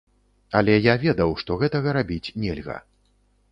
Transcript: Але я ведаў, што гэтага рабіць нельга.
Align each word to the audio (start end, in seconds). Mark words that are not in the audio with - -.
Але 0.59 0.77
я 0.85 0.95
ведаў, 1.03 1.35
што 1.43 1.59
гэтага 1.65 1.95
рабіць 1.99 2.33
нельга. 2.47 2.77